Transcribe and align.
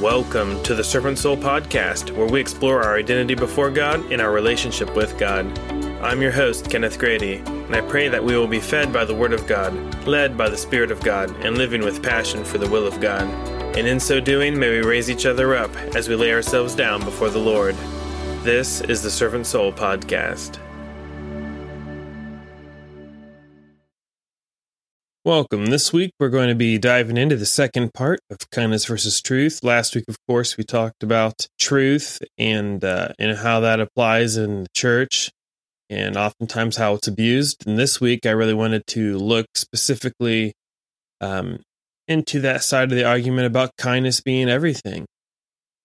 Welcome 0.00 0.62
to 0.62 0.76
the 0.76 0.84
Servant 0.84 1.18
Soul 1.18 1.36
Podcast, 1.36 2.16
where 2.16 2.28
we 2.28 2.40
explore 2.40 2.84
our 2.84 2.96
identity 2.96 3.34
before 3.34 3.68
God 3.68 4.12
and 4.12 4.22
our 4.22 4.30
relationship 4.30 4.94
with 4.94 5.18
God. 5.18 5.58
I'm 6.00 6.22
your 6.22 6.30
host, 6.30 6.70
Kenneth 6.70 7.00
Grady, 7.00 7.38
and 7.38 7.74
I 7.74 7.80
pray 7.80 8.06
that 8.06 8.22
we 8.22 8.36
will 8.36 8.46
be 8.46 8.60
fed 8.60 8.92
by 8.92 9.04
the 9.04 9.14
Word 9.16 9.32
of 9.32 9.48
God, 9.48 9.74
led 10.06 10.38
by 10.38 10.48
the 10.48 10.56
Spirit 10.56 10.92
of 10.92 11.00
God, 11.00 11.34
and 11.44 11.58
living 11.58 11.84
with 11.84 12.00
passion 12.00 12.44
for 12.44 12.58
the 12.58 12.68
will 12.68 12.86
of 12.86 13.00
God. 13.00 13.26
And 13.76 13.88
in 13.88 13.98
so 13.98 14.20
doing, 14.20 14.56
may 14.56 14.70
we 14.70 14.86
raise 14.86 15.10
each 15.10 15.26
other 15.26 15.56
up 15.56 15.74
as 15.96 16.08
we 16.08 16.14
lay 16.14 16.32
ourselves 16.32 16.76
down 16.76 17.04
before 17.04 17.30
the 17.30 17.40
Lord. 17.40 17.74
This 18.44 18.80
is 18.82 19.02
the 19.02 19.10
Servant 19.10 19.46
Soul 19.46 19.72
Podcast. 19.72 20.60
Welcome. 25.28 25.66
This 25.66 25.92
week 25.92 26.12
we're 26.18 26.30
going 26.30 26.48
to 26.48 26.54
be 26.54 26.78
diving 26.78 27.18
into 27.18 27.36
the 27.36 27.44
second 27.44 27.92
part 27.92 28.18
of 28.30 28.48
kindness 28.50 28.86
versus 28.86 29.20
truth. 29.20 29.62
Last 29.62 29.94
week, 29.94 30.06
of 30.08 30.16
course, 30.26 30.56
we 30.56 30.64
talked 30.64 31.02
about 31.02 31.48
truth 31.58 32.18
and 32.38 32.82
uh, 32.82 33.08
and 33.18 33.36
how 33.36 33.60
that 33.60 33.78
applies 33.78 34.38
in 34.38 34.62
the 34.62 34.68
church, 34.74 35.30
and 35.90 36.16
oftentimes 36.16 36.78
how 36.78 36.94
it's 36.94 37.08
abused. 37.08 37.66
And 37.66 37.78
this 37.78 38.00
week, 38.00 38.24
I 38.24 38.30
really 38.30 38.54
wanted 38.54 38.86
to 38.86 39.18
look 39.18 39.44
specifically 39.54 40.54
um, 41.20 41.60
into 42.06 42.40
that 42.40 42.62
side 42.62 42.90
of 42.90 42.96
the 42.96 43.04
argument 43.04 43.48
about 43.48 43.76
kindness 43.76 44.22
being 44.22 44.48
everything. 44.48 45.04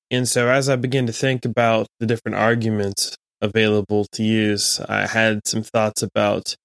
And 0.09 0.25
so, 0.25 0.47
as 0.47 0.69
I 0.69 0.77
begin 0.77 1.05
to 1.07 1.13
think 1.13 1.43
about 1.43 1.87
the 1.99 2.05
different 2.05 2.37
arguments 2.37 3.17
available 3.41 4.05
to 4.13 4.23
use, 4.23 4.79
I 4.79 5.05
had 5.05 5.45
some 5.45 5.63
thoughts 5.63 6.01
about 6.01 6.55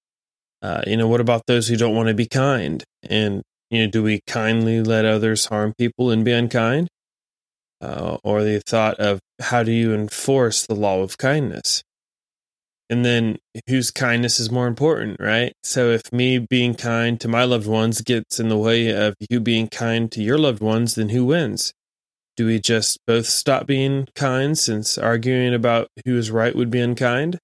uh, 0.61 0.81
you 0.85 0.97
know, 0.97 1.07
what 1.07 1.21
about 1.21 1.43
those 1.47 1.67
who 1.67 1.77
don't 1.77 1.95
want 1.95 2.09
to 2.09 2.13
be 2.13 2.27
kind? 2.27 2.83
And, 3.03 3.41
you 3.69 3.85
know, 3.85 3.91
do 3.91 4.03
we 4.03 4.21
kindly 4.27 4.81
let 4.81 5.05
others 5.05 5.45
harm 5.45 5.73
people 5.77 6.11
and 6.11 6.25
be 6.25 6.31
unkind? 6.31 6.87
Uh, 7.81 8.17
or 8.23 8.43
the 8.43 8.61
thought 8.65 8.99
of 8.99 9.19
how 9.39 9.63
do 9.63 9.71
you 9.71 9.93
enforce 9.93 10.65
the 10.65 10.75
law 10.75 11.01
of 11.01 11.17
kindness? 11.17 11.81
And 12.89 13.05
then 13.05 13.37
whose 13.67 13.91
kindness 13.91 14.39
is 14.39 14.51
more 14.51 14.67
important, 14.67 15.17
right? 15.19 15.53
So 15.63 15.91
if 15.91 16.11
me 16.11 16.39
being 16.39 16.73
kind 16.73 17.21
to 17.21 17.27
my 17.27 17.43
loved 17.43 17.67
ones 17.67 18.01
gets 18.01 18.39
in 18.39 18.49
the 18.49 18.57
way 18.57 18.89
of 18.89 19.15
you 19.29 19.39
being 19.39 19.67
kind 19.67 20.11
to 20.11 20.23
your 20.23 20.39
loved 20.39 20.61
ones, 20.61 20.95
then 20.95 21.09
who 21.09 21.25
wins? 21.25 21.71
Do 22.35 22.47
we 22.47 22.59
just 22.59 22.97
both 23.05 23.27
stop 23.27 23.67
being 23.67 24.07
kind 24.15 24.57
since 24.57 24.97
arguing 24.97 25.53
about 25.53 25.87
who 26.03 26.17
is 26.17 26.31
right 26.31 26.55
would 26.55 26.71
be 26.71 26.79
unkind? 26.79 27.37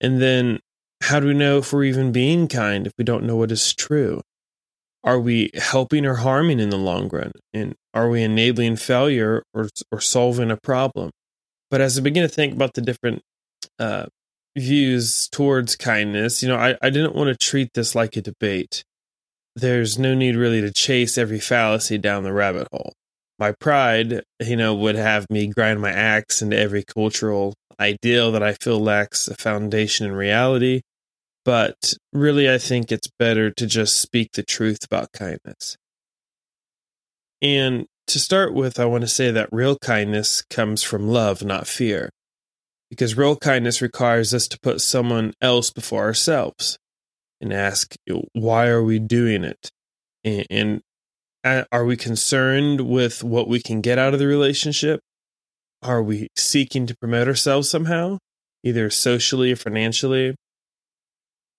And 0.00 0.20
then 0.20 0.58
how 1.02 1.20
do 1.20 1.26
we 1.26 1.34
know 1.34 1.58
if 1.58 1.72
we're 1.72 1.84
even 1.84 2.12
being 2.12 2.46
kind 2.48 2.86
if 2.86 2.92
we 2.98 3.04
don't 3.04 3.24
know 3.24 3.36
what 3.36 3.52
is 3.52 3.74
true? 3.74 4.20
Are 5.02 5.18
we 5.18 5.50
helping 5.54 6.04
or 6.04 6.16
harming 6.16 6.60
in 6.60 6.70
the 6.70 6.76
long 6.76 7.08
run? 7.08 7.32
And 7.54 7.74
are 7.94 8.10
we 8.10 8.22
enabling 8.22 8.76
failure 8.76 9.42
or, 9.54 9.68
or 9.90 10.00
solving 10.00 10.50
a 10.50 10.58
problem? 10.58 11.10
But 11.70 11.80
as 11.80 11.98
I 11.98 12.02
begin 12.02 12.22
to 12.22 12.28
think 12.28 12.52
about 12.52 12.74
the 12.74 12.82
different 12.82 13.22
uh, 13.78 14.06
views 14.56 15.28
towards 15.32 15.76
kindness, 15.76 16.42
you 16.42 16.48
know, 16.48 16.56
I, 16.56 16.76
I 16.82 16.90
didn't 16.90 17.14
want 17.14 17.28
to 17.28 17.46
treat 17.46 17.70
this 17.74 17.94
like 17.94 18.16
a 18.16 18.20
debate. 18.20 18.84
There's 19.56 19.98
no 19.98 20.14
need 20.14 20.36
really 20.36 20.60
to 20.60 20.72
chase 20.72 21.16
every 21.16 21.40
fallacy 21.40 21.96
down 21.96 22.24
the 22.24 22.32
rabbit 22.32 22.68
hole. 22.70 22.92
My 23.38 23.52
pride, 23.52 24.22
you 24.38 24.56
know, 24.56 24.74
would 24.74 24.96
have 24.96 25.26
me 25.30 25.46
grind 25.46 25.80
my 25.80 25.90
axe 25.90 26.42
into 26.42 26.58
every 26.58 26.84
cultural 26.84 27.54
ideal 27.80 28.30
that 28.32 28.42
I 28.42 28.52
feel 28.54 28.78
lacks 28.78 29.28
a 29.28 29.34
foundation 29.34 30.06
in 30.06 30.12
reality 30.12 30.82
but 31.44 31.94
really, 32.12 32.50
I 32.50 32.58
think 32.58 32.92
it's 32.92 33.10
better 33.18 33.50
to 33.50 33.66
just 33.66 34.00
speak 34.00 34.32
the 34.32 34.42
truth 34.42 34.84
about 34.84 35.12
kindness. 35.12 35.76
And 37.40 37.86
to 38.08 38.18
start 38.18 38.52
with, 38.52 38.78
I 38.78 38.84
want 38.84 39.02
to 39.02 39.08
say 39.08 39.30
that 39.30 39.48
real 39.50 39.78
kindness 39.78 40.42
comes 40.50 40.82
from 40.82 41.08
love, 41.08 41.42
not 41.42 41.66
fear. 41.66 42.10
Because 42.90 43.16
real 43.16 43.36
kindness 43.36 43.80
requires 43.80 44.34
us 44.34 44.48
to 44.48 44.58
put 44.60 44.80
someone 44.80 45.32
else 45.40 45.70
before 45.70 46.02
ourselves 46.02 46.76
and 47.40 47.52
ask, 47.52 47.94
why 48.32 48.66
are 48.66 48.82
we 48.82 48.98
doing 48.98 49.44
it? 49.44 49.70
And, 50.24 50.46
and 51.44 51.66
are 51.72 51.84
we 51.84 51.96
concerned 51.96 52.82
with 52.82 53.24
what 53.24 53.48
we 53.48 53.60
can 53.60 53.80
get 53.80 53.96
out 53.96 54.12
of 54.12 54.18
the 54.18 54.26
relationship? 54.26 55.00
Are 55.82 56.02
we 56.02 56.28
seeking 56.36 56.86
to 56.86 56.96
promote 56.96 57.28
ourselves 57.28 57.70
somehow, 57.70 58.18
either 58.62 58.90
socially 58.90 59.52
or 59.52 59.56
financially? 59.56 60.34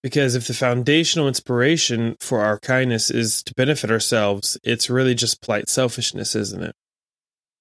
Because 0.03 0.35
if 0.35 0.47
the 0.47 0.53
foundational 0.53 1.27
inspiration 1.27 2.15
for 2.19 2.41
our 2.41 2.59
kindness 2.59 3.11
is 3.11 3.43
to 3.43 3.53
benefit 3.55 3.91
ourselves, 3.91 4.57
it's 4.63 4.89
really 4.89 5.15
just 5.15 5.41
polite 5.41 5.69
selfishness, 5.69 6.35
isn't 6.35 6.63
it? 6.63 6.73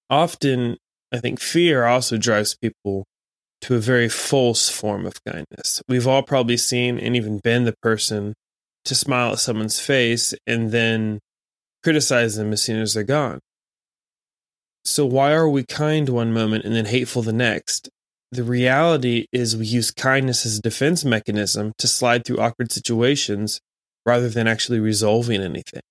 Often, 0.09 0.77
I 1.13 1.19
think 1.19 1.41
fear 1.41 1.85
also 1.85 2.17
drives 2.17 2.57
people 2.57 3.05
to 3.63 3.75
a 3.75 3.81
very 3.81 4.09
false 4.09 4.71
form 4.71 5.07
of 5.07 5.23
kindness. 5.25 5.83
We've 5.87 6.07
all 6.07 6.23
probably 6.23 6.57
seen 6.57 6.99
and 6.99 7.15
even 7.15 7.39
been 7.39 7.65
the 7.65 7.75
person 7.83 8.35
to 8.87 8.95
smile 8.95 9.33
at 9.33 9.39
someone's 9.39 9.79
face 9.79 10.33
and 10.47 10.73
then 10.73 11.21
criticize 11.83 12.37
them 12.37 12.53
as 12.53 12.63
soon 12.63 12.81
as 12.81 12.95
they're 12.95 13.03
gone. 13.03 13.41
So, 14.85 15.07
why 15.07 15.33
are 15.33 15.49
we 15.49 15.65
kind 15.65 16.09
one 16.09 16.33
moment 16.33 16.65
and 16.65 16.75
then 16.75 16.87
hateful 16.87 17.23
the 17.23 17.33
next? 17.33 17.91
the 18.33 18.45
reality 18.45 19.27
is 19.33 19.57
we 19.57 19.67
use 19.67 19.91
kindness 19.91 20.47
as 20.47 20.59
a 20.59 20.63
defense 20.63 21.05
mechanism 21.05 21.73
to 21.79 21.89
slide 21.89 22.25
through 22.25 22.39
awkward 22.39 22.71
situations 22.71 23.61
rather 24.07 24.29
than 24.29 24.47
actually 24.47 24.79
resolving 24.79 25.43
anything. 25.43 25.83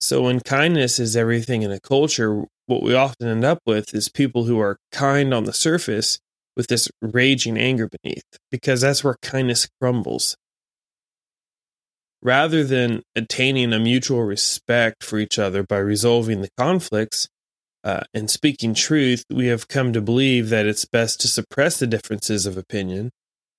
So, 0.00 0.22
when 0.22 0.40
kindness 0.40 0.98
is 0.98 1.16
everything 1.16 1.62
in 1.62 1.70
a 1.70 1.80
culture, 1.80 2.44
what 2.66 2.82
we 2.82 2.94
often 2.94 3.26
end 3.26 3.44
up 3.44 3.60
with 3.64 3.94
is 3.94 4.08
people 4.10 4.44
who 4.44 4.60
are 4.60 4.76
kind 4.92 5.32
on 5.32 5.44
the 5.44 5.52
surface 5.52 6.18
with 6.56 6.66
this 6.66 6.88
raging 7.00 7.56
anger 7.56 7.88
beneath, 7.88 8.24
because 8.50 8.82
that's 8.82 9.02
where 9.02 9.16
kindness 9.22 9.66
crumbles. 9.80 10.36
Rather 12.22 12.64
than 12.64 13.02
attaining 13.16 13.72
a 13.72 13.78
mutual 13.78 14.22
respect 14.22 15.02
for 15.02 15.18
each 15.18 15.38
other 15.38 15.62
by 15.62 15.78
resolving 15.78 16.42
the 16.42 16.50
conflicts, 16.58 17.28
uh, 17.84 18.00
and 18.14 18.30
speaking 18.30 18.72
truth, 18.72 19.24
we 19.30 19.48
have 19.48 19.68
come 19.68 19.92
to 19.92 20.00
believe 20.00 20.48
that 20.48 20.66
it's 20.66 20.86
best 20.86 21.20
to 21.20 21.28
suppress 21.28 21.78
the 21.78 21.86
differences 21.86 22.46
of 22.46 22.56
opinion 22.56 23.10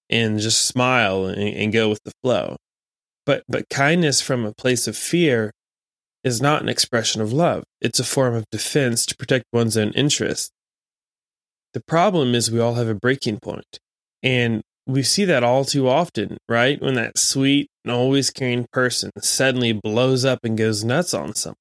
and 0.09 0.39
just 0.39 0.67
smile 0.67 1.27
and, 1.27 1.39
and 1.39 1.71
go 1.71 1.89
with 1.89 2.01
the 2.03 2.11
flow. 2.23 2.57
But 3.25 3.43
but 3.47 3.69
kindness 3.69 4.21
from 4.21 4.45
a 4.45 4.53
place 4.53 4.87
of 4.87 4.97
fear 4.97 5.51
is 6.23 6.41
not 6.41 6.63
an 6.63 6.69
expression 6.69 7.21
of 7.21 7.31
love. 7.31 7.63
It's 7.81 7.99
a 7.99 8.03
form 8.03 8.33
of 8.33 8.49
defense 8.51 9.05
to 9.05 9.15
protect 9.15 9.45
one's 9.53 9.77
own 9.77 9.91
interests. 9.91 10.49
The 11.73 11.83
problem 11.87 12.33
is 12.33 12.49
we 12.49 12.59
all 12.59 12.75
have 12.75 12.87
a 12.87 12.95
breaking 12.95 13.39
point, 13.41 13.79
and 14.23 14.63
we 14.87 15.03
see 15.03 15.25
that 15.25 15.43
all 15.43 15.65
too 15.65 15.87
often, 15.87 16.37
right? 16.49 16.81
When 16.81 16.95
that 16.95 17.17
sweet 17.17 17.69
and 17.83 17.91
always 17.91 18.31
caring 18.31 18.65
person 18.71 19.11
suddenly 19.19 19.73
blows 19.73 20.25
up 20.25 20.39
and 20.43 20.57
goes 20.57 20.83
nuts 20.83 21.13
on 21.13 21.35
someone. 21.35 21.57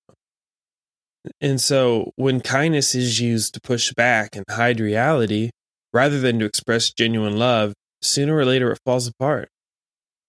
And 1.41 1.61
so 1.61 2.13
when 2.17 2.41
kindness 2.41 2.95
is 2.95 3.21
used 3.21 3.55
to 3.55 3.61
push 3.61 3.93
back 3.93 4.37
and 4.37 4.45
hide 4.49 4.81
reality, 4.81 5.51
rather 5.93 6.21
than 6.21 6.39
to 6.41 6.45
express 6.45 6.93
genuine 6.93 7.39
love, 7.39 7.73
sooner 8.03 8.37
or 8.37 8.45
later 8.45 8.73
it 8.73 8.81
falls 8.85 9.07
apart. 9.07 9.49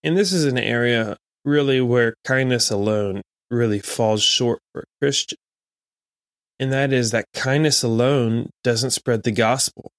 And 0.04 0.16
this 0.16 0.32
is 0.32 0.46
an 0.46 0.60
area 0.60 1.18
really 1.44 1.82
where 1.82 2.16
kindness 2.24 2.70
alone 2.70 3.22
really 3.50 3.80
falls 3.80 4.24
short 4.24 4.60
for 4.72 4.82
a 4.82 5.02
Christian. 5.02 5.38
And 6.60 6.72
that 6.72 6.94
is 6.94 7.12
that 7.12 7.26
kindness 7.34 7.84
alone 7.84 8.50
doesn't 8.64 8.92
spread 8.92 9.24
the 9.24 9.32
gospel, 9.32 9.92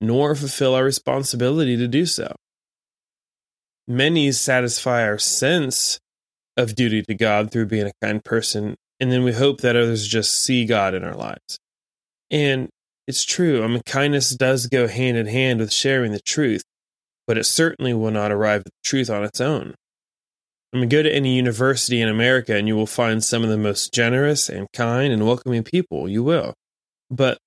nor 0.00 0.34
fulfill 0.34 0.74
our 0.74 0.84
responsibility 0.84 1.76
to 1.76 1.86
do 1.86 2.06
so. 2.06 2.34
Many 3.86 4.32
satisfy 4.32 5.02
our 5.04 5.18
sense 5.18 6.00
of 6.56 6.74
duty 6.74 7.02
to 7.02 7.14
God 7.14 7.50
through 7.50 7.66
being 7.66 7.86
a 7.86 7.92
kind 8.02 8.24
person 8.24 8.76
and 9.00 9.10
then 9.10 9.24
we 9.24 9.32
hope 9.32 9.62
that 9.62 9.76
others 9.76 10.06
just 10.06 10.44
see 10.44 10.66
God 10.66 10.94
in 10.94 11.02
our 11.02 11.14
lives. 11.14 11.58
And 12.30 12.68
it's 13.08 13.24
true. 13.24 13.64
I 13.64 13.66
mean, 13.66 13.82
kindness 13.86 14.30
does 14.30 14.66
go 14.66 14.86
hand 14.86 15.16
in 15.16 15.26
hand 15.26 15.58
with 15.60 15.72
sharing 15.72 16.12
the 16.12 16.20
truth, 16.20 16.62
but 17.26 17.38
it 17.38 17.44
certainly 17.44 17.94
will 17.94 18.10
not 18.10 18.30
arrive 18.30 18.60
at 18.60 18.66
the 18.66 18.70
truth 18.84 19.08
on 19.10 19.24
its 19.24 19.40
own. 19.40 19.74
I 20.72 20.76
mean, 20.76 20.88
go 20.88 21.02
to 21.02 21.12
any 21.12 21.34
university 21.34 22.00
in 22.00 22.08
America 22.08 22.54
and 22.54 22.68
you 22.68 22.76
will 22.76 22.86
find 22.86 23.24
some 23.24 23.42
of 23.42 23.48
the 23.48 23.58
most 23.58 23.92
generous 23.92 24.48
and 24.48 24.68
kind 24.72 25.12
and 25.12 25.26
welcoming 25.26 25.64
people. 25.64 26.08
You 26.08 26.22
will. 26.22 26.54
But 27.10 27.38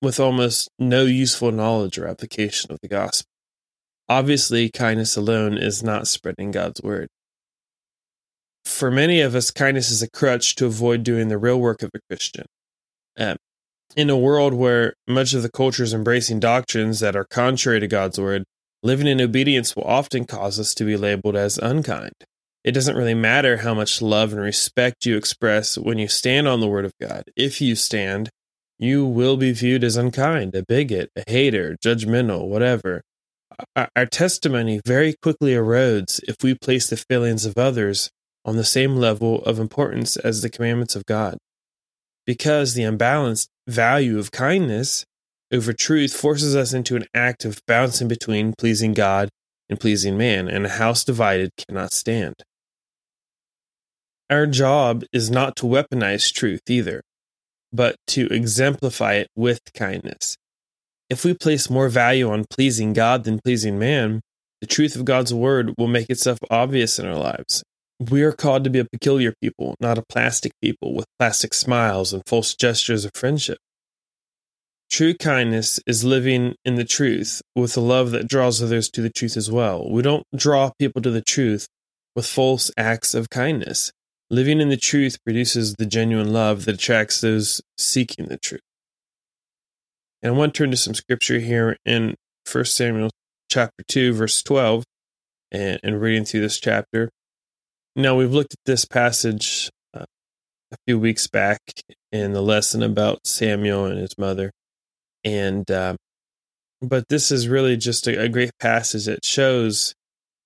with 0.00 0.20
almost 0.20 0.68
no 0.78 1.04
useful 1.04 1.52
knowledge 1.52 1.98
or 1.98 2.06
application 2.06 2.70
of 2.70 2.78
the 2.82 2.88
gospel. 2.88 3.28
Obviously, 4.08 4.68
kindness 4.68 5.16
alone 5.16 5.56
is 5.56 5.82
not 5.82 6.06
spreading 6.06 6.50
God's 6.50 6.82
word 6.82 7.08
for 8.64 8.90
many 8.90 9.20
of 9.20 9.34
us, 9.34 9.50
kindness 9.50 9.90
is 9.90 10.02
a 10.02 10.10
crutch 10.10 10.54
to 10.56 10.66
avoid 10.66 11.02
doing 11.02 11.28
the 11.28 11.38
real 11.38 11.60
work 11.60 11.82
of 11.82 11.90
a 11.94 12.00
Christian. 12.08 12.46
Um, 13.18 13.36
in 13.96 14.08
a 14.08 14.16
world 14.16 14.54
where 14.54 14.94
much 15.06 15.34
of 15.34 15.42
the 15.42 15.50
culture 15.50 15.82
is 15.82 15.92
embracing 15.92 16.40
doctrines 16.40 17.00
that 17.00 17.16
are 17.16 17.24
contrary 17.24 17.80
to 17.80 17.86
God's 17.86 18.18
word, 18.18 18.44
living 18.82 19.06
in 19.06 19.20
obedience 19.20 19.76
will 19.76 19.84
often 19.84 20.24
cause 20.24 20.58
us 20.58 20.74
to 20.74 20.84
be 20.84 20.96
labeled 20.96 21.36
as 21.36 21.58
unkind. 21.58 22.14
It 22.64 22.72
doesn't 22.72 22.96
really 22.96 23.14
matter 23.14 23.58
how 23.58 23.74
much 23.74 24.00
love 24.00 24.32
and 24.32 24.40
respect 24.40 25.04
you 25.04 25.16
express 25.16 25.76
when 25.76 25.98
you 25.98 26.08
stand 26.08 26.46
on 26.46 26.60
the 26.60 26.68
Word 26.68 26.84
of 26.84 26.92
God. 27.00 27.24
If 27.36 27.60
you 27.60 27.74
stand, 27.74 28.30
you 28.78 29.04
will 29.04 29.36
be 29.36 29.52
viewed 29.52 29.82
as 29.84 29.96
unkind, 29.96 30.54
a 30.54 30.64
bigot, 30.64 31.10
a 31.16 31.24
hater, 31.28 31.76
judgmental, 31.84 32.46
whatever. 32.48 33.02
Our 33.76 34.06
testimony 34.06 34.80
very 34.86 35.14
quickly 35.20 35.52
erodes 35.52 36.20
if 36.26 36.36
we 36.42 36.54
place 36.54 36.88
the 36.88 36.96
feelings 36.96 37.44
of 37.44 37.58
others 37.58 38.10
on 38.44 38.56
the 38.56 38.64
same 38.64 38.96
level 38.96 39.42
of 39.44 39.58
importance 39.58 40.16
as 40.16 40.42
the 40.42 40.50
commandments 40.50 40.96
of 40.96 41.06
God. 41.06 41.38
Because 42.26 42.74
the 42.74 42.84
unbalanced 42.84 43.48
value 43.66 44.18
of 44.18 44.32
kindness 44.32 45.04
over 45.52 45.72
truth 45.72 46.14
forces 46.14 46.56
us 46.56 46.72
into 46.72 46.96
an 46.96 47.04
act 47.14 47.44
of 47.44 47.60
bouncing 47.66 48.08
between 48.08 48.54
pleasing 48.56 48.94
God 48.94 49.28
and 49.68 49.78
pleasing 49.78 50.16
man, 50.16 50.48
and 50.48 50.66
a 50.66 50.70
house 50.70 51.04
divided 51.04 51.50
cannot 51.56 51.92
stand. 51.92 52.34
Our 54.30 54.46
job 54.46 55.04
is 55.12 55.30
not 55.30 55.56
to 55.56 55.66
weaponize 55.66 56.32
truth 56.32 56.62
either, 56.68 57.02
but 57.72 57.96
to 58.08 58.26
exemplify 58.28 59.14
it 59.14 59.28
with 59.36 59.60
kindness. 59.74 60.36
If 61.10 61.24
we 61.24 61.34
place 61.34 61.68
more 61.68 61.90
value 61.90 62.30
on 62.30 62.46
pleasing 62.48 62.94
God 62.94 63.24
than 63.24 63.40
pleasing 63.44 63.78
man, 63.78 64.22
the 64.62 64.66
truth 64.66 64.96
of 64.96 65.04
God's 65.04 65.34
word 65.34 65.74
will 65.76 65.88
make 65.88 66.08
itself 66.08 66.38
obvious 66.50 66.98
in 66.98 67.06
our 67.06 67.16
lives. 67.16 67.62
We 68.10 68.22
are 68.22 68.32
called 68.32 68.64
to 68.64 68.70
be 68.70 68.80
a 68.80 68.84
peculiar 68.84 69.32
people, 69.40 69.76
not 69.78 69.98
a 69.98 70.02
plastic 70.02 70.52
people 70.60 70.94
with 70.94 71.06
plastic 71.18 71.54
smiles 71.54 72.12
and 72.12 72.22
false 72.26 72.54
gestures 72.54 73.04
of 73.04 73.12
friendship. 73.14 73.58
True 74.90 75.14
kindness 75.14 75.78
is 75.86 76.04
living 76.04 76.56
in 76.64 76.74
the 76.74 76.84
truth 76.84 77.42
with 77.54 77.76
a 77.76 77.80
love 77.80 78.10
that 78.10 78.28
draws 78.28 78.62
others 78.62 78.90
to 78.90 79.02
the 79.02 79.10
truth 79.10 79.36
as 79.36 79.50
well. 79.50 79.88
We 79.88 80.02
don't 80.02 80.26
draw 80.34 80.72
people 80.78 81.00
to 81.02 81.10
the 81.10 81.22
truth 81.22 81.68
with 82.16 82.26
false 82.26 82.72
acts 82.76 83.14
of 83.14 83.30
kindness. 83.30 83.92
Living 84.30 84.60
in 84.60 84.68
the 84.68 84.76
truth 84.76 85.22
produces 85.24 85.74
the 85.74 85.86
genuine 85.86 86.32
love 86.32 86.64
that 86.64 86.74
attracts 86.76 87.20
those 87.20 87.60
seeking 87.78 88.26
the 88.26 88.38
truth. 88.38 88.62
And 90.22 90.34
I 90.34 90.36
want 90.36 90.54
to 90.54 90.58
turn 90.58 90.70
to 90.72 90.76
some 90.76 90.94
scripture 90.94 91.38
here 91.38 91.76
in 91.84 92.16
1 92.50 92.64
Samuel 92.64 93.10
chapter 93.48 93.84
2, 93.86 94.12
verse 94.14 94.42
12, 94.42 94.84
and, 95.52 95.78
and 95.84 96.00
reading 96.00 96.24
through 96.24 96.40
this 96.40 96.58
chapter. 96.58 97.10
Now, 97.94 98.14
we've 98.14 98.32
looked 98.32 98.54
at 98.54 98.64
this 98.64 98.84
passage 98.84 99.70
uh, 99.94 100.06
a 100.72 100.76
few 100.86 100.98
weeks 100.98 101.26
back 101.26 101.60
in 102.10 102.32
the 102.32 102.40
lesson 102.40 102.82
about 102.82 103.26
Samuel 103.26 103.84
and 103.84 103.98
his 103.98 104.16
mother. 104.16 104.50
And, 105.24 105.70
uh, 105.70 105.96
but 106.80 107.08
this 107.08 107.30
is 107.30 107.48
really 107.48 107.76
just 107.76 108.06
a, 108.06 108.22
a 108.22 108.28
great 108.28 108.52
passage 108.58 109.04
that 109.04 109.24
shows 109.24 109.94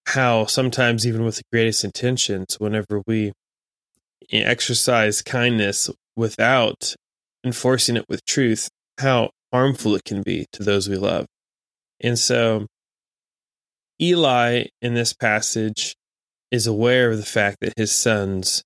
how 0.09 0.47
sometimes, 0.47 1.07
even 1.07 1.25
with 1.25 1.37
the 1.37 1.43
greatest 1.53 1.85
intentions, 1.85 2.57
whenever 2.59 3.03
we 3.07 3.33
exercise 4.31 5.23
kindness 5.23 5.89
without 6.17 6.95
enforcing 7.45 7.97
it 7.97 8.07
with 8.09 8.25
truth, 8.25 8.69
how 8.99 9.31
harmful 9.53 9.95
it 9.95 10.05
can 10.05 10.23
be 10.23 10.47
to 10.53 10.63
those 10.63 10.89
we 10.89 10.97
love. 10.97 11.27
And 12.01 12.19
so 12.19 12.67
Eli 14.01 14.65
in 14.83 14.95
this 14.95 15.13
passage 15.13 15.95
is 16.51 16.67
aware 16.67 17.11
of 17.11 17.19
the 17.19 17.25
fact 17.25 17.59
that 17.61 17.75
his 17.77 17.93
sons 17.93 18.63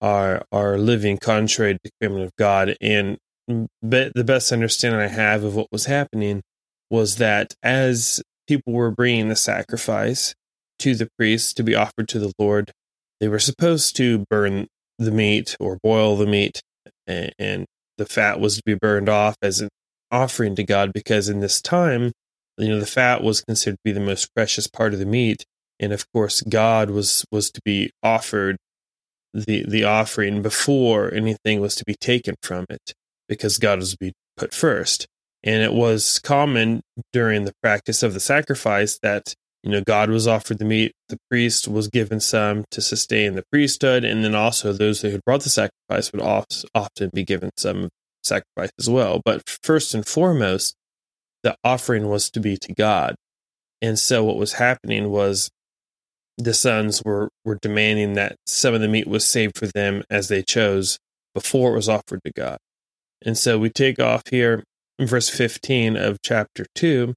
are 0.00 0.44
are 0.52 0.78
living 0.78 1.18
contrary 1.18 1.74
to 1.74 1.80
the 1.84 1.90
commandment 2.00 2.26
of 2.26 2.36
God. 2.36 2.76
And 2.80 3.18
be, 3.46 4.10
the 4.14 4.24
best 4.24 4.52
understanding 4.52 5.00
I 5.00 5.08
have 5.08 5.44
of 5.44 5.54
what 5.54 5.68
was 5.72 5.86
happening 5.86 6.42
was 6.90 7.16
that 7.16 7.54
as 7.62 8.22
people 8.46 8.72
were 8.72 8.90
bringing 8.90 9.28
the 9.28 9.36
sacrifice 9.36 10.34
to 10.80 10.94
the 10.94 11.08
priest 11.18 11.56
to 11.56 11.62
be 11.62 11.74
offered 11.74 12.08
to 12.08 12.18
the 12.18 12.32
Lord, 12.38 12.72
they 13.20 13.28
were 13.28 13.38
supposed 13.38 13.96
to 13.96 14.24
burn 14.30 14.66
the 14.98 15.10
meat 15.10 15.56
or 15.58 15.78
boil 15.82 16.16
the 16.16 16.26
meat, 16.26 16.60
and, 17.06 17.32
and 17.38 17.66
the 17.98 18.06
fat 18.06 18.40
was 18.40 18.56
to 18.56 18.62
be 18.64 18.74
burned 18.74 19.08
off 19.08 19.36
as 19.42 19.60
an 19.60 19.68
offering 20.10 20.54
to 20.56 20.62
God 20.62 20.92
because 20.92 21.28
in 21.28 21.40
this 21.40 21.60
time, 21.60 22.12
you 22.58 22.68
know, 22.68 22.78
the 22.78 22.86
fat 22.86 23.22
was 23.22 23.40
considered 23.40 23.76
to 23.76 23.82
be 23.84 23.92
the 23.92 24.00
most 24.00 24.32
precious 24.34 24.66
part 24.68 24.92
of 24.92 24.98
the 24.98 25.06
meat, 25.06 25.44
and 25.80 25.92
of 25.92 26.10
course, 26.12 26.42
God 26.42 26.90
was 26.90 27.24
was 27.30 27.50
to 27.50 27.60
be 27.64 27.90
offered 28.02 28.56
the 29.32 29.64
the 29.66 29.84
offering 29.84 30.42
before 30.42 31.12
anything 31.12 31.60
was 31.60 31.74
to 31.76 31.84
be 31.84 31.94
taken 31.94 32.36
from 32.42 32.66
it 32.70 32.92
because 33.28 33.58
God 33.58 33.78
was 33.78 33.92
to 33.92 33.98
be 33.98 34.12
put 34.36 34.54
first. 34.54 35.06
And 35.42 35.62
it 35.62 35.74
was 35.74 36.20
common 36.20 36.80
during 37.12 37.44
the 37.44 37.52
practice 37.62 38.02
of 38.02 38.14
the 38.14 38.20
sacrifice 38.20 38.98
that 39.02 39.34
you 39.64 39.70
know, 39.70 39.80
God 39.80 40.10
was 40.10 40.28
offered 40.28 40.58
the 40.58 40.64
meat, 40.66 40.92
the 41.08 41.16
priest 41.30 41.66
was 41.66 41.88
given 41.88 42.20
some 42.20 42.66
to 42.70 42.82
sustain 42.82 43.34
the 43.34 43.44
priesthood, 43.50 44.04
and 44.04 44.22
then 44.22 44.34
also 44.34 44.74
those 44.74 45.00
who 45.00 45.08
had 45.08 45.24
brought 45.24 45.40
the 45.40 45.48
sacrifice 45.48 46.12
would 46.12 46.20
often 46.20 47.10
be 47.14 47.24
given 47.24 47.48
some 47.56 47.88
sacrifice 48.22 48.70
as 48.78 48.90
well. 48.90 49.22
But 49.24 49.42
first 49.62 49.94
and 49.94 50.06
foremost, 50.06 50.74
the 51.42 51.56
offering 51.64 52.08
was 52.08 52.30
to 52.32 52.40
be 52.40 52.58
to 52.58 52.74
God. 52.74 53.14
And 53.80 53.98
so 53.98 54.22
what 54.22 54.36
was 54.36 54.54
happening 54.54 55.08
was 55.08 55.48
the 56.36 56.54
sons 56.54 57.02
were, 57.04 57.28
were 57.44 57.58
demanding 57.60 58.14
that 58.14 58.36
some 58.46 58.74
of 58.74 58.80
the 58.80 58.88
meat 58.88 59.06
was 59.06 59.26
saved 59.26 59.56
for 59.56 59.66
them 59.66 60.02
as 60.10 60.28
they 60.28 60.42
chose 60.42 60.98
before 61.34 61.72
it 61.72 61.76
was 61.76 61.88
offered 61.88 62.20
to 62.24 62.32
God. 62.32 62.58
And 63.24 63.38
so 63.38 63.58
we 63.58 63.70
take 63.70 63.98
off 63.98 64.22
here 64.30 64.64
in 64.98 65.06
verse 65.06 65.28
15 65.28 65.96
of 65.96 66.18
chapter 66.22 66.66
2 66.74 67.14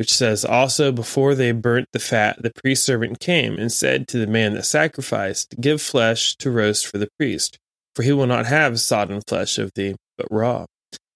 which 0.00 0.14
says, 0.14 0.46
Also 0.46 0.90
before 0.90 1.34
they 1.34 1.52
burnt 1.52 1.86
the 1.92 1.98
fat, 1.98 2.42
the 2.42 2.50
priest 2.50 2.84
servant 2.84 3.20
came 3.20 3.58
and 3.58 3.70
said 3.70 4.08
to 4.08 4.16
the 4.16 4.26
man 4.26 4.54
that 4.54 4.64
sacrificed, 4.64 5.60
Give 5.60 5.78
flesh 5.78 6.36
to 6.36 6.50
roast 6.50 6.86
for 6.86 6.96
the 6.96 7.10
priest, 7.18 7.58
for 7.94 8.02
he 8.02 8.10
will 8.10 8.26
not 8.26 8.46
have 8.46 8.80
sodden 8.80 9.20
flesh 9.20 9.58
of 9.58 9.72
thee, 9.74 9.96
but 10.16 10.26
raw. 10.30 10.64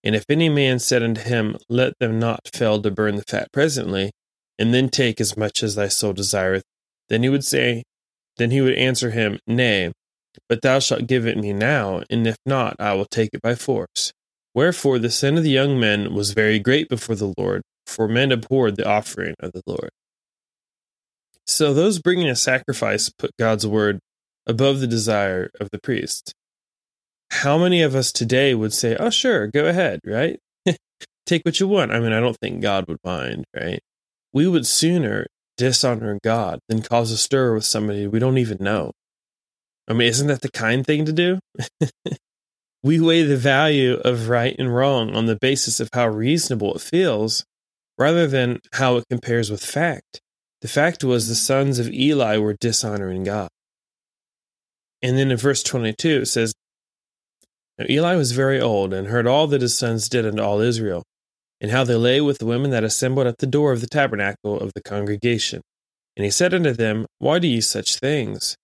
And 0.02 0.14
if 0.14 0.26
any 0.28 0.50
man 0.50 0.80
said 0.80 1.02
unto 1.02 1.22
him, 1.22 1.56
Let 1.70 1.94
them 1.98 2.18
not 2.18 2.40
fail 2.52 2.82
to 2.82 2.90
burn 2.90 3.16
the 3.16 3.24
fat 3.26 3.50
presently, 3.54 4.10
and 4.58 4.74
then 4.74 4.90
take 4.90 5.18
as 5.18 5.34
much 5.34 5.62
as 5.62 5.76
thy 5.76 5.88
soul 5.88 6.12
desireth, 6.12 6.64
then 7.08 7.22
he 7.22 7.28
would 7.28 7.44
say, 7.44 7.82
then 8.36 8.50
he 8.50 8.60
would 8.60 8.74
answer 8.74 9.10
him, 9.10 9.38
Nay, 9.46 9.92
but 10.48 10.62
thou 10.62 10.78
shalt 10.78 11.06
give 11.06 11.26
it 11.26 11.38
me 11.38 11.52
now, 11.52 12.02
and 12.10 12.26
if 12.26 12.36
not, 12.44 12.76
I 12.78 12.94
will 12.94 13.06
take 13.06 13.30
it 13.32 13.42
by 13.42 13.54
force. 13.54 14.12
Wherefore 14.54 14.98
the 14.98 15.10
sin 15.10 15.36
of 15.36 15.44
the 15.44 15.50
young 15.50 15.78
men 15.78 16.14
was 16.14 16.32
very 16.32 16.58
great 16.58 16.88
before 16.88 17.16
the 17.16 17.32
Lord, 17.36 17.62
for 17.86 18.08
men 18.08 18.32
abhorred 18.32 18.76
the 18.76 18.88
offering 18.88 19.34
of 19.40 19.52
the 19.52 19.62
Lord. 19.66 19.90
So 21.46 21.74
those 21.74 21.98
bringing 21.98 22.28
a 22.28 22.36
sacrifice 22.36 23.10
put 23.10 23.32
God's 23.38 23.66
word 23.66 23.98
above 24.46 24.80
the 24.80 24.86
desire 24.86 25.50
of 25.60 25.68
the 25.70 25.80
priest. 25.80 26.32
How 27.30 27.58
many 27.58 27.82
of 27.82 27.94
us 27.94 28.12
today 28.12 28.54
would 28.54 28.72
say, 28.72 28.96
"Oh, 28.96 29.10
sure, 29.10 29.48
go 29.48 29.66
ahead, 29.66 30.00
right? 30.06 30.38
Take 31.26 31.44
what 31.44 31.60
you 31.60 31.68
want." 31.68 31.92
I 31.92 32.00
mean, 32.00 32.12
I 32.12 32.20
don't 32.20 32.36
think 32.40 32.62
God 32.62 32.86
would 32.88 32.98
mind, 33.04 33.44
right? 33.54 33.80
We 34.32 34.46
would 34.46 34.66
sooner 34.66 35.26
dishonor 35.56 36.18
God 36.22 36.60
than 36.68 36.82
cause 36.82 37.10
a 37.10 37.16
stir 37.16 37.54
with 37.54 37.64
somebody 37.64 38.06
we 38.06 38.18
don't 38.18 38.38
even 38.38 38.58
know. 38.60 38.92
I 39.88 39.92
mean, 39.92 40.08
isn't 40.08 40.28
that 40.28 40.40
the 40.40 40.50
kind 40.50 40.84
thing 40.86 41.04
to 41.04 41.12
do? 41.12 41.38
we 42.82 43.00
weigh 43.00 43.22
the 43.22 43.36
value 43.36 43.94
of 44.04 44.28
right 44.28 44.54
and 44.58 44.74
wrong 44.74 45.14
on 45.14 45.26
the 45.26 45.36
basis 45.36 45.80
of 45.80 45.88
how 45.92 46.08
reasonable 46.08 46.74
it 46.74 46.80
feels 46.80 47.44
rather 47.98 48.26
than 48.26 48.60
how 48.72 48.96
it 48.96 49.04
compares 49.10 49.50
with 49.50 49.64
fact. 49.64 50.20
The 50.60 50.68
fact 50.68 51.04
was 51.04 51.28
the 51.28 51.34
sons 51.34 51.78
of 51.78 51.92
Eli 51.92 52.38
were 52.38 52.56
dishonoring 52.58 53.24
God. 53.24 53.48
And 55.02 55.18
then 55.18 55.30
in 55.30 55.36
verse 55.36 55.62
22, 55.62 56.22
it 56.22 56.26
says, 56.26 56.54
Now 57.78 57.84
Eli 57.90 58.16
was 58.16 58.32
very 58.32 58.60
old 58.60 58.94
and 58.94 59.08
heard 59.08 59.26
all 59.26 59.46
that 59.48 59.60
his 59.60 59.76
sons 59.76 60.08
did 60.08 60.24
unto 60.24 60.42
all 60.42 60.60
Israel, 60.60 61.02
and 61.60 61.70
how 61.70 61.84
they 61.84 61.94
lay 61.94 62.20
with 62.20 62.38
the 62.38 62.46
women 62.46 62.70
that 62.70 62.84
assembled 62.84 63.26
at 63.26 63.38
the 63.38 63.46
door 63.46 63.72
of 63.72 63.80
the 63.80 63.86
tabernacle 63.86 64.58
of 64.58 64.72
the 64.74 64.82
congregation. 64.82 65.62
And 66.16 66.24
he 66.24 66.30
said 66.30 66.54
unto 66.54 66.72
them, 66.72 67.06
Why 67.18 67.38
do 67.38 67.48
ye 67.48 67.60
such 67.60 67.96
things? 67.96 68.56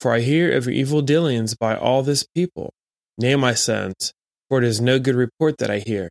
For 0.00 0.12
I 0.14 0.20
hear 0.20 0.56
of 0.56 0.64
your 0.64 0.74
evil 0.74 1.02
dealings 1.02 1.54
by 1.54 1.76
all 1.76 2.02
this 2.02 2.26
people. 2.34 2.72
Nay, 3.18 3.36
my 3.36 3.54
sons, 3.54 4.12
for 4.48 4.58
it 4.58 4.64
is 4.64 4.80
no 4.80 4.98
good 4.98 5.14
report 5.14 5.58
that 5.58 5.70
I 5.70 5.78
hear. 5.78 6.08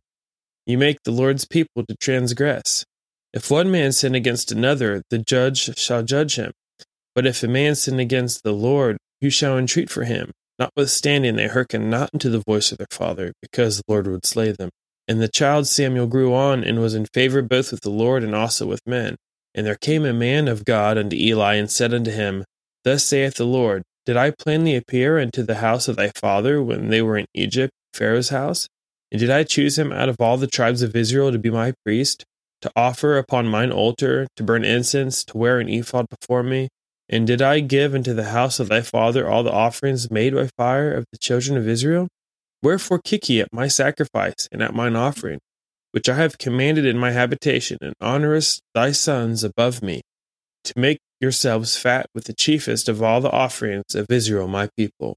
You 0.66 0.78
make 0.78 0.98
the 1.04 1.10
Lord's 1.10 1.44
people 1.44 1.84
to 1.86 1.96
transgress. 2.00 2.84
If 3.32 3.50
one 3.50 3.70
man 3.70 3.92
sin 3.92 4.14
against 4.14 4.52
another, 4.52 5.02
the 5.10 5.18
judge 5.18 5.76
shall 5.78 6.02
judge 6.02 6.36
him. 6.36 6.52
But 7.14 7.26
if 7.26 7.42
a 7.42 7.48
man 7.48 7.74
sin 7.74 8.00
against 8.00 8.42
the 8.42 8.52
Lord, 8.52 8.96
who 9.20 9.30
shall 9.30 9.58
entreat 9.58 9.90
for 9.90 10.04
him? 10.04 10.30
Notwithstanding, 10.58 11.36
they 11.36 11.48
hearken 11.48 11.90
not 11.90 12.10
unto 12.12 12.30
the 12.30 12.42
voice 12.46 12.70
of 12.70 12.78
their 12.78 12.86
father, 12.90 13.32
because 13.40 13.78
the 13.78 13.84
Lord 13.88 14.06
would 14.06 14.26
slay 14.26 14.52
them. 14.52 14.70
And 15.08 15.20
the 15.20 15.28
child 15.28 15.66
Samuel 15.66 16.06
grew 16.06 16.34
on, 16.34 16.62
and 16.62 16.80
was 16.80 16.94
in 16.94 17.06
favor 17.06 17.42
both 17.42 17.70
with 17.70 17.80
the 17.80 17.90
Lord 17.90 18.22
and 18.22 18.34
also 18.34 18.66
with 18.66 18.80
men. 18.86 19.16
And 19.54 19.66
there 19.66 19.76
came 19.76 20.04
a 20.04 20.12
man 20.12 20.46
of 20.48 20.64
God 20.64 20.96
unto 20.96 21.16
Eli, 21.16 21.54
and 21.54 21.70
said 21.70 21.92
unto 21.92 22.10
him, 22.10 22.44
Thus 22.84 23.04
saith 23.04 23.34
the 23.34 23.44
Lord, 23.44 23.82
Did 24.06 24.16
I 24.16 24.30
plainly 24.30 24.76
appear 24.76 25.18
unto 25.18 25.42
the 25.42 25.56
house 25.56 25.88
of 25.88 25.96
thy 25.96 26.10
father 26.14 26.62
when 26.62 26.88
they 26.88 27.02
were 27.02 27.18
in 27.18 27.26
Egypt, 27.34 27.72
Pharaoh's 27.92 28.28
house? 28.28 28.68
And 29.10 29.18
did 29.18 29.30
I 29.30 29.42
choose 29.42 29.78
him 29.78 29.92
out 29.92 30.08
of 30.08 30.16
all 30.20 30.36
the 30.36 30.46
tribes 30.46 30.82
of 30.82 30.94
Israel 30.94 31.32
to 31.32 31.38
be 31.38 31.50
my 31.50 31.74
priest, 31.84 32.24
to 32.62 32.70
offer 32.76 33.18
upon 33.18 33.48
mine 33.48 33.72
altar, 33.72 34.28
to 34.36 34.44
burn 34.44 34.64
incense, 34.64 35.24
to 35.24 35.36
wear 35.36 35.58
an 35.58 35.68
ephod 35.68 36.06
before 36.08 36.42
me? 36.42 36.68
And 37.08 37.26
did 37.26 37.42
I 37.42 37.58
give 37.58 37.94
unto 37.94 38.14
the 38.14 38.30
house 38.30 38.60
of 38.60 38.68
thy 38.68 38.82
father 38.82 39.28
all 39.28 39.42
the 39.42 39.52
offerings 39.52 40.10
made 40.10 40.34
by 40.34 40.48
fire 40.56 40.92
of 40.94 41.06
the 41.10 41.18
children 41.18 41.58
of 41.58 41.66
Israel? 41.66 42.06
Wherefore 42.62 43.00
kick 43.02 43.28
ye 43.28 43.40
at 43.40 43.52
my 43.52 43.68
sacrifice 43.68 44.48
and 44.52 44.62
at 44.62 44.74
mine 44.74 44.96
offering, 44.96 45.40
which 45.92 46.08
I 46.08 46.16
have 46.16 46.38
commanded 46.38 46.84
in 46.84 46.98
my 46.98 47.12
habitation, 47.12 47.78
and 47.80 47.94
honorest 48.00 48.60
thy 48.74 48.92
sons 48.92 49.42
above 49.42 49.82
me, 49.82 50.02
to 50.64 50.72
make 50.76 50.98
yourselves 51.20 51.76
fat 51.76 52.06
with 52.14 52.24
the 52.24 52.34
chiefest 52.34 52.88
of 52.88 53.02
all 53.02 53.20
the 53.20 53.30
offerings 53.30 53.94
of 53.94 54.06
Israel 54.10 54.48
my 54.48 54.68
people. 54.76 55.16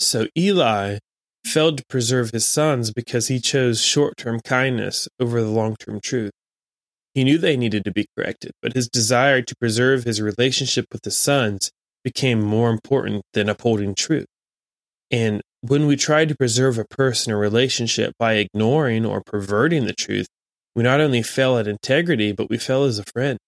So 0.00 0.26
Eli 0.36 0.98
failed 1.44 1.78
to 1.78 1.84
preserve 1.88 2.30
his 2.30 2.46
sons 2.46 2.92
because 2.92 3.28
he 3.28 3.40
chose 3.40 3.82
short 3.82 4.16
term 4.16 4.40
kindness 4.40 5.08
over 5.18 5.40
the 5.40 5.48
long 5.48 5.76
term 5.76 6.00
truth. 6.00 6.32
He 7.14 7.24
knew 7.24 7.38
they 7.38 7.56
needed 7.56 7.84
to 7.84 7.92
be 7.92 8.06
corrected, 8.16 8.52
but 8.62 8.74
his 8.74 8.88
desire 8.88 9.42
to 9.42 9.56
preserve 9.56 10.04
his 10.04 10.20
relationship 10.20 10.86
with 10.92 11.04
his 11.04 11.16
sons 11.16 11.70
became 12.04 12.40
more 12.40 12.70
important 12.70 13.24
than 13.32 13.48
upholding 13.48 13.94
truth. 13.94 14.26
And 15.10 15.40
when 15.60 15.86
we 15.86 15.96
try 15.96 16.24
to 16.24 16.36
preserve 16.36 16.78
a 16.78 16.84
person 16.84 17.32
or 17.32 17.38
relationship 17.38 18.12
by 18.18 18.34
ignoring 18.34 19.04
or 19.04 19.22
perverting 19.24 19.86
the 19.86 19.94
truth, 19.94 20.26
we 20.74 20.82
not 20.82 21.00
only 21.00 21.22
fail 21.22 21.58
at 21.58 21.66
integrity, 21.66 22.32
but 22.32 22.50
we 22.50 22.58
fail 22.58 22.84
as 22.84 22.98
a 22.98 23.04
friend. 23.04 23.38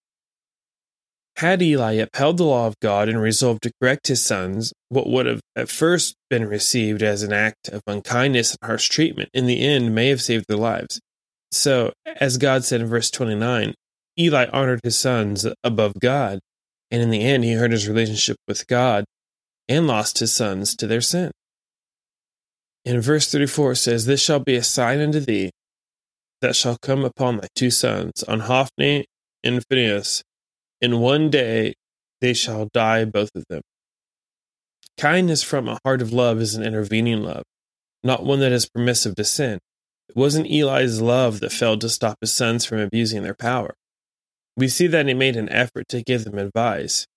Had 1.37 1.61
Eli 1.61 1.93
upheld 1.93 2.37
the 2.37 2.43
law 2.43 2.67
of 2.67 2.79
God 2.81 3.07
and 3.07 3.21
resolved 3.21 3.63
to 3.63 3.71
correct 3.81 4.07
his 4.07 4.23
sons, 4.23 4.73
what 4.89 5.07
would 5.07 5.25
have 5.25 5.39
at 5.55 5.69
first 5.69 6.15
been 6.29 6.45
received 6.47 7.01
as 7.01 7.23
an 7.23 7.31
act 7.31 7.69
of 7.69 7.81
unkindness 7.87 8.51
and 8.51 8.67
harsh 8.67 8.89
treatment, 8.89 9.29
in 9.33 9.45
the 9.45 9.61
end 9.61 9.95
may 9.95 10.09
have 10.09 10.21
saved 10.21 10.45
their 10.47 10.57
lives. 10.57 10.99
So, 11.51 11.93
as 12.05 12.37
God 12.37 12.63
said 12.63 12.81
in 12.81 12.87
verse 12.87 13.09
29, 13.09 13.73
Eli 14.19 14.47
honored 14.51 14.81
his 14.83 14.99
sons 14.99 15.47
above 15.63 15.93
God, 15.99 16.39
and 16.91 17.01
in 17.01 17.09
the 17.09 17.21
end, 17.21 17.43
he 17.43 17.53
hurt 17.53 17.71
his 17.71 17.87
relationship 17.87 18.37
with 18.47 18.67
God 18.67 19.05
and 19.69 19.87
lost 19.87 20.19
his 20.19 20.33
sons 20.33 20.75
to 20.75 20.85
their 20.85 21.01
sin. 21.01 21.31
In 22.83 22.99
verse 23.01 23.31
34 23.31 23.73
it 23.73 23.75
says, 23.77 24.05
This 24.05 24.21
shall 24.21 24.39
be 24.39 24.55
a 24.55 24.63
sign 24.63 24.99
unto 24.99 25.19
thee 25.19 25.51
that 26.41 26.55
shall 26.55 26.77
come 26.81 27.03
upon 27.05 27.37
thy 27.37 27.47
two 27.55 27.69
sons, 27.69 28.23
on 28.23 28.41
Hophni 28.41 29.05
and 29.43 29.63
Phinehas. 29.69 30.23
In 30.81 30.99
one 30.99 31.29
day 31.29 31.75
they 32.19 32.33
shall 32.33 32.67
die, 32.73 33.05
both 33.05 33.29
of 33.35 33.45
them. 33.49 33.61
Kindness 34.97 35.43
from 35.43 35.67
a 35.67 35.79
heart 35.83 36.01
of 36.01 36.11
love 36.11 36.39
is 36.39 36.55
an 36.55 36.63
intervening 36.63 37.21
love, 37.21 37.43
not 38.03 38.25
one 38.25 38.39
that 38.39 38.51
is 38.51 38.69
permissive 38.69 39.15
to 39.15 39.23
sin. 39.23 39.59
It 40.09 40.15
wasn't 40.15 40.51
Eli's 40.51 40.99
love 40.99 41.39
that 41.39 41.51
failed 41.51 41.81
to 41.81 41.89
stop 41.89 42.17
his 42.19 42.33
sons 42.33 42.65
from 42.65 42.79
abusing 42.79 43.23
their 43.23 43.35
power. 43.35 43.75
We 44.57 44.67
see 44.67 44.87
that 44.87 45.07
he 45.07 45.13
made 45.13 45.37
an 45.37 45.49
effort 45.49 45.87
to 45.89 46.03
give 46.03 46.25
them 46.25 46.37
advice. 46.37 47.07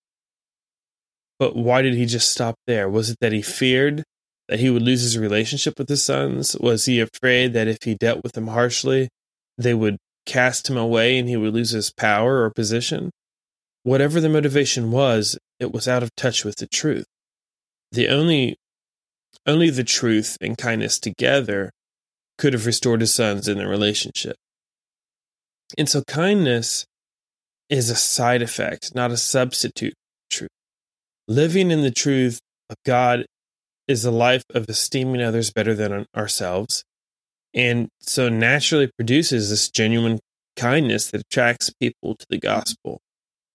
But 1.37 1.55
why 1.55 1.81
did 1.81 1.95
he 1.95 2.05
just 2.05 2.31
stop 2.31 2.55
there? 2.65 2.87
Was 2.87 3.09
it 3.09 3.17
that 3.19 3.33
he 3.33 3.41
feared 3.41 4.03
that 4.47 4.59
he 4.59 4.69
would 4.69 4.81
lose 4.81 5.01
his 5.01 5.17
relationship 5.17 5.77
with 5.77 5.89
his 5.89 6.03
sons? 6.03 6.55
Was 6.59 6.85
he 6.85 6.99
afraid 6.99 7.53
that 7.53 7.67
if 7.67 7.83
he 7.83 7.95
dealt 7.95 8.23
with 8.23 8.33
them 8.33 8.47
harshly, 8.47 9.09
they 9.57 9.73
would 9.73 9.97
cast 10.25 10.69
him 10.69 10.77
away 10.77 11.17
and 11.17 11.27
he 11.27 11.37
would 11.37 11.53
lose 11.53 11.71
his 11.71 11.91
power 11.91 12.43
or 12.43 12.49
position? 12.51 13.11
Whatever 13.83 14.19
the 14.19 14.29
motivation 14.29 14.91
was, 14.91 15.37
it 15.59 15.71
was 15.71 15.87
out 15.87 16.03
of 16.03 16.09
touch 16.15 16.43
with 16.43 16.55
the 16.57 16.67
truth. 16.67 17.05
The 17.91 18.09
only 18.09 18.57
only 19.45 19.69
the 19.69 19.83
truth 19.83 20.37
and 20.41 20.57
kindness 20.57 20.99
together 20.99 21.71
could 22.37 22.53
have 22.53 22.65
restored 22.65 23.01
his 23.01 23.13
sons 23.13 23.47
in 23.47 23.57
their 23.57 23.67
relationship. 23.67 24.35
And 25.77 25.87
so 25.87 26.03
kindness 26.07 26.85
is 27.69 27.89
a 27.89 27.95
side 27.95 28.41
effect, 28.41 28.95
not 28.95 29.11
a 29.11 29.17
substitute 29.17 29.93
for 29.93 30.37
truth. 30.37 30.49
Living 31.27 31.71
in 31.71 31.81
the 31.81 31.91
truth 31.91 32.39
of 32.69 32.75
God 32.85 33.25
is 33.87 34.05
a 34.05 34.11
life 34.11 34.43
of 34.53 34.69
esteeming 34.69 35.21
others 35.21 35.51
better 35.51 35.73
than 35.73 36.05
ourselves. 36.15 36.83
And 37.53 37.89
so 38.01 38.29
naturally 38.29 38.89
produces 38.97 39.49
this 39.49 39.69
genuine 39.69 40.19
kindness 40.55 41.11
that 41.11 41.21
attracts 41.21 41.69
people 41.69 42.15
to 42.15 42.25
the 42.29 42.37
gospel. 42.37 42.99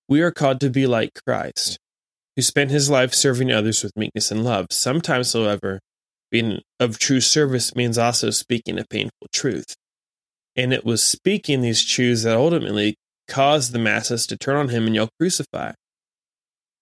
We 0.08 0.22
are 0.22 0.30
called 0.30 0.60
to 0.60 0.70
be 0.70 0.86
like 0.86 1.10
Christ, 1.26 1.78
who 2.36 2.42
spent 2.42 2.70
his 2.70 2.90
life 2.90 3.14
serving 3.14 3.52
others 3.52 3.82
with 3.82 3.96
meekness 3.96 4.30
and 4.30 4.44
love. 4.44 4.66
Sometimes, 4.70 5.32
however, 5.32 5.80
being 6.30 6.60
of 6.78 6.98
true 6.98 7.20
service 7.20 7.74
means 7.74 7.98
also 7.98 8.30
speaking 8.30 8.78
a 8.78 8.84
painful 8.88 9.28
truth. 9.32 9.74
And 10.56 10.72
it 10.72 10.84
was 10.84 11.02
speaking 11.02 11.60
these 11.60 11.84
truths 11.84 12.24
that 12.24 12.36
ultimately 12.36 12.96
caused 13.28 13.72
the 13.72 13.78
masses 13.78 14.26
to 14.26 14.36
turn 14.36 14.56
on 14.56 14.68
him 14.68 14.86
and 14.86 14.94
yell, 14.94 15.10
Crucify. 15.18 15.72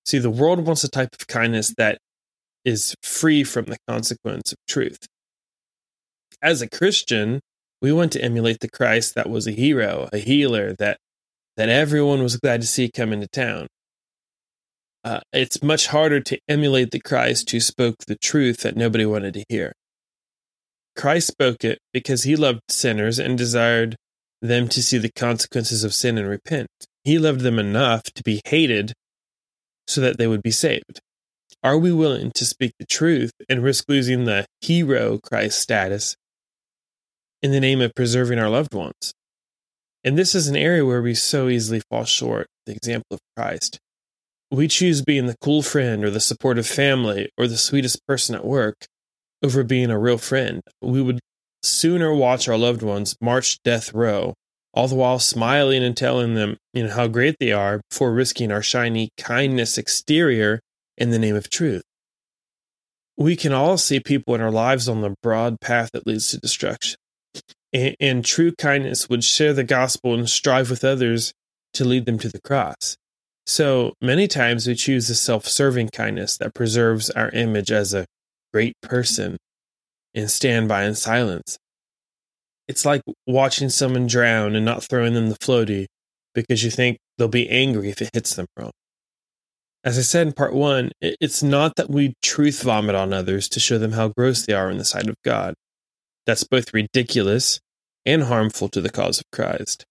See, 0.06 0.18
the 0.18 0.30
world 0.30 0.64
wants 0.64 0.84
a 0.84 0.88
type 0.88 1.10
of 1.18 1.26
kindness 1.26 1.74
that 1.76 1.98
is 2.68 2.94
free 3.02 3.42
from 3.42 3.64
the 3.64 3.78
consequence 3.88 4.52
of 4.52 4.58
truth. 4.68 5.06
As 6.42 6.62
a 6.62 6.68
Christian, 6.68 7.40
we 7.80 7.92
want 7.92 8.12
to 8.12 8.22
emulate 8.22 8.60
the 8.60 8.70
Christ 8.70 9.14
that 9.14 9.30
was 9.30 9.46
a 9.46 9.52
hero, 9.52 10.08
a 10.12 10.18
healer, 10.18 10.74
that 10.78 10.98
that 11.56 11.68
everyone 11.68 12.22
was 12.22 12.36
glad 12.36 12.60
to 12.60 12.66
see 12.68 12.88
come 12.88 13.12
into 13.12 13.26
town. 13.26 13.66
Uh, 15.02 15.20
it's 15.32 15.62
much 15.62 15.88
harder 15.88 16.20
to 16.20 16.38
emulate 16.48 16.92
the 16.92 17.00
Christ 17.00 17.50
who 17.50 17.58
spoke 17.58 17.96
the 18.06 18.18
truth 18.22 18.58
that 18.58 18.76
nobody 18.76 19.04
wanted 19.04 19.34
to 19.34 19.44
hear. 19.48 19.72
Christ 20.94 21.28
spoke 21.28 21.64
it 21.64 21.78
because 21.92 22.22
he 22.22 22.36
loved 22.36 22.60
sinners 22.68 23.18
and 23.18 23.36
desired 23.36 23.96
them 24.40 24.68
to 24.68 24.82
see 24.82 24.98
the 24.98 25.10
consequences 25.10 25.82
of 25.82 25.94
sin 25.94 26.16
and 26.18 26.28
repent. 26.28 26.68
He 27.02 27.18
loved 27.18 27.40
them 27.40 27.58
enough 27.58 28.04
to 28.14 28.22
be 28.22 28.40
hated 28.44 28.92
so 29.88 30.00
that 30.00 30.18
they 30.18 30.26
would 30.28 30.42
be 30.42 30.50
saved. 30.50 31.00
Are 31.64 31.76
we 31.76 31.90
willing 31.90 32.30
to 32.36 32.44
speak 32.44 32.74
the 32.78 32.86
truth 32.86 33.32
and 33.48 33.64
risk 33.64 33.86
losing 33.88 34.24
the 34.24 34.46
hero 34.60 35.18
Christ 35.18 35.58
status 35.58 36.14
in 37.42 37.50
the 37.50 37.58
name 37.58 37.80
of 37.80 37.96
preserving 37.96 38.38
our 38.38 38.48
loved 38.48 38.74
ones? 38.74 39.12
And 40.04 40.16
this 40.16 40.36
is 40.36 40.46
an 40.46 40.54
area 40.54 40.86
where 40.86 41.02
we 41.02 41.14
so 41.14 41.48
easily 41.48 41.82
fall 41.90 42.04
short, 42.04 42.46
the 42.66 42.72
example 42.72 43.08
of 43.10 43.20
Christ. 43.36 43.80
We 44.52 44.68
choose 44.68 45.02
being 45.02 45.26
the 45.26 45.36
cool 45.42 45.62
friend 45.62 46.04
or 46.04 46.10
the 46.10 46.20
supportive 46.20 46.66
family 46.66 47.28
or 47.36 47.48
the 47.48 47.56
sweetest 47.56 48.06
person 48.06 48.36
at 48.36 48.44
work 48.44 48.86
over 49.42 49.64
being 49.64 49.90
a 49.90 49.98
real 49.98 50.16
friend. 50.16 50.62
We 50.80 51.02
would 51.02 51.18
sooner 51.64 52.14
watch 52.14 52.48
our 52.48 52.56
loved 52.56 52.82
ones 52.82 53.16
march 53.20 53.60
death 53.64 53.92
row, 53.92 54.34
all 54.72 54.86
the 54.86 54.94
while 54.94 55.18
smiling 55.18 55.82
and 55.82 55.96
telling 55.96 56.34
them 56.34 56.56
you 56.72 56.84
know 56.84 56.94
how 56.94 57.08
great 57.08 57.34
they 57.40 57.50
are 57.50 57.80
before 57.90 58.12
risking 58.12 58.52
our 58.52 58.62
shiny 58.62 59.10
kindness 59.18 59.76
exterior 59.76 60.60
in 60.98 61.10
the 61.10 61.18
name 61.18 61.36
of 61.36 61.48
truth. 61.48 61.82
We 63.16 63.36
can 63.36 63.52
all 63.52 63.78
see 63.78 64.00
people 64.00 64.34
in 64.34 64.40
our 64.40 64.50
lives 64.50 64.88
on 64.88 65.00
the 65.00 65.14
broad 65.22 65.60
path 65.60 65.90
that 65.92 66.06
leads 66.06 66.30
to 66.30 66.38
destruction 66.38 66.98
and, 67.72 67.96
and 68.00 68.24
true 68.24 68.52
kindness 68.56 69.08
would 69.08 69.24
share 69.24 69.52
the 69.52 69.64
gospel 69.64 70.14
and 70.14 70.28
strive 70.28 70.70
with 70.70 70.84
others 70.84 71.32
to 71.74 71.84
lead 71.84 72.06
them 72.06 72.18
to 72.18 72.28
the 72.28 72.40
cross. 72.40 72.96
So 73.46 73.94
many 74.00 74.28
times 74.28 74.66
we 74.66 74.74
choose 74.74 75.08
a 75.10 75.14
self 75.14 75.46
serving 75.46 75.88
kindness 75.88 76.36
that 76.38 76.54
preserves 76.54 77.10
our 77.10 77.30
image 77.30 77.70
as 77.70 77.94
a 77.94 78.06
great 78.52 78.74
person 78.82 79.38
and 80.14 80.30
stand 80.30 80.68
by 80.68 80.84
in 80.84 80.94
silence. 80.94 81.58
It's 82.66 82.84
like 82.84 83.02
watching 83.26 83.70
someone 83.70 84.06
drown 84.06 84.54
and 84.54 84.64
not 84.64 84.82
throwing 84.82 85.14
them 85.14 85.30
the 85.30 85.38
floaty 85.38 85.86
because 86.34 86.62
you 86.62 86.70
think 86.70 86.98
they'll 87.16 87.28
be 87.28 87.48
angry 87.48 87.88
if 87.88 88.02
it 88.02 88.10
hits 88.12 88.34
them 88.34 88.46
wrong. 88.56 88.72
As 89.88 89.96
I 89.96 90.02
said 90.02 90.26
in 90.26 90.34
part 90.34 90.52
one, 90.52 90.92
it's 91.00 91.42
not 91.42 91.76
that 91.76 91.88
we 91.88 92.12
truth 92.20 92.62
vomit 92.62 92.94
on 92.94 93.14
others 93.14 93.48
to 93.48 93.58
show 93.58 93.78
them 93.78 93.92
how 93.92 94.08
gross 94.08 94.44
they 94.44 94.52
are 94.52 94.70
in 94.70 94.76
the 94.76 94.84
sight 94.84 95.08
of 95.08 95.14
God 95.24 95.54
that's 96.26 96.44
both 96.44 96.74
ridiculous 96.74 97.58
and 98.04 98.24
harmful 98.24 98.68
to 98.68 98.82
the 98.82 98.90
cause 98.90 99.18
of 99.18 99.24
Christ. 99.32 99.86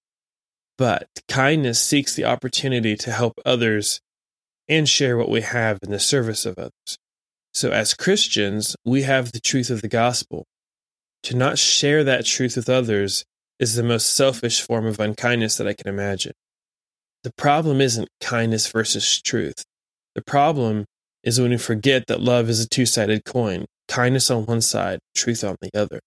But 0.77 1.08
kindness 1.27 1.82
seeks 1.82 2.13
the 2.13 2.25
opportunity 2.25 2.96
to 2.96 3.12
help 3.12 3.39
others 3.44 4.00
and 4.70 4.88
share 4.88 5.18
what 5.18 5.32
we 5.32 5.42
have 5.42 5.80
in 5.82 5.89
the 5.89 6.00
service 6.00 6.46
of 6.46 6.60
others. 6.60 7.00
So, 7.56 7.72
as 7.72 7.96
Christians, 7.96 8.75
we 8.86 9.01
have 9.01 9.32
the 9.32 9.39
truth 9.39 9.72
of 9.72 9.82
the 9.82 9.88
gospel. 9.88 10.46
To 11.24 11.36
not 11.36 11.58
share 11.58 12.04
that 12.04 12.24
truth 12.24 12.56
with 12.56 12.70
others 12.70 13.25
is 13.60 13.74
the 13.74 13.82
most 13.82 14.13
selfish 14.13 14.62
form 14.62 14.86
of 14.86 15.00
unkindness 15.00 15.58
that 15.58 15.68
I 15.68 15.74
can 15.74 15.88
imagine. 15.88 16.34
The 17.24 17.34
problem 17.34 17.82
isn't 17.82 18.10
kindness 18.22 18.68
versus 18.68 19.20
truth. 19.20 19.66
The 20.17 20.24
problem 20.24 20.86
is 21.24 21.39
when 21.39 21.51
we 21.51 21.57
forget 21.57 22.07
that 22.07 22.19
love 22.19 22.50
is 22.50 22.59
a 22.59 22.67
two 22.67 22.88
sided 22.88 23.24
coin 23.24 23.67
kindness 23.88 24.31
on 24.31 24.47
one 24.47 24.62
side, 24.62 24.97
truth 25.15 25.43
on 25.43 25.57
the 25.62 25.69
other. 25.79 26.00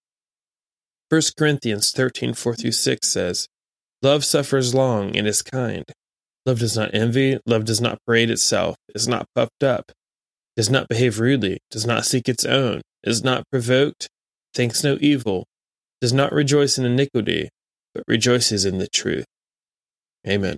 1 1.07 1.21
Corinthians 1.37 1.91
13, 1.91 2.33
4 2.33 2.55
through 2.55 2.73
6 2.73 3.07
says, 3.07 3.47
Love 4.01 4.25
suffers 4.25 4.75
long 4.75 5.15
and 5.15 5.27
is 5.27 5.41
kind. 5.41 5.85
Love 6.45 6.59
does 6.59 6.75
not 6.75 6.93
envy, 6.93 7.39
love 7.45 7.63
does 7.63 7.79
not 7.79 7.99
parade 8.05 8.29
itself, 8.29 8.75
is 8.93 9.07
not 9.07 9.27
puffed 9.33 9.63
up, 9.63 9.93
does 10.57 10.69
not 10.69 10.89
behave 10.89 11.21
rudely, 11.21 11.59
does 11.71 11.85
not 11.85 12.05
seek 12.05 12.27
its 12.27 12.43
own, 12.43 12.81
is 13.05 13.23
not 13.23 13.45
provoked, 13.49 14.09
thinks 14.53 14.83
no 14.83 14.97
evil, 14.99 15.45
does 16.01 16.11
not 16.11 16.33
rejoice 16.33 16.77
in 16.77 16.83
iniquity, 16.83 17.47
but 17.95 18.03
rejoices 18.07 18.65
in 18.65 18.77
the 18.77 18.87
truth. 18.89 19.25
Amen. 20.27 20.57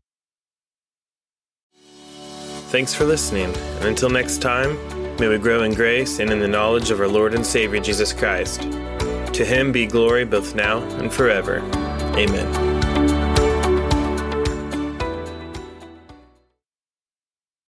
Thanks 2.73 2.91
for 2.91 3.05
listening, 3.05 3.55
and 3.55 3.85
until 3.85 4.09
next 4.09 4.41
time, 4.41 4.79
may 5.17 5.27
we 5.27 5.37
grow 5.37 5.61
in 5.61 5.75
grace 5.75 6.17
and 6.17 6.31
in 6.31 6.39
the 6.39 6.47
knowledge 6.47 6.89
of 6.89 6.99
our 6.99 7.07
Lord 7.07 7.35
and 7.35 7.45
Savior 7.45 7.79
Jesus 7.79 8.11
Christ. 8.11 8.61
To 8.61 9.45
him 9.45 9.71
be 9.71 9.85
glory 9.85 10.25
both 10.25 10.55
now 10.55 10.79
and 10.97 11.13
forever. 11.13 11.59
Amen. 12.17 12.72